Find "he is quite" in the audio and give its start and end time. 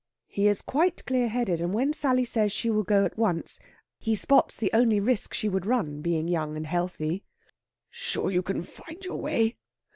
0.25-1.05